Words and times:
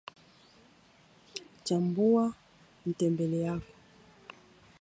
chambua 1.65 2.25
mtembele 2.85 3.39
yako 3.47 3.73